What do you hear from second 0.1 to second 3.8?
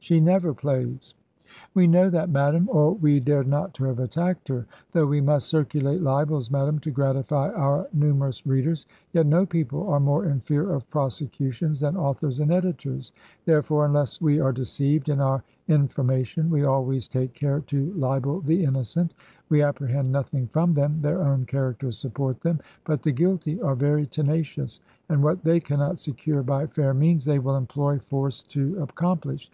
never plays." "We know that, madam, or we dared not